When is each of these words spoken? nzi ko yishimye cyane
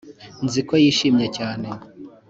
nzi 0.45 0.61
ko 0.67 0.73
yishimye 0.83 1.27
cyane 1.37 1.67